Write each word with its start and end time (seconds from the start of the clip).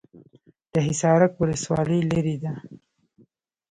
د 0.73 0.75
حصارک 0.87 1.33
ولسوالۍ 1.41 1.99
لیرې 2.09 2.35
ده 2.43 2.53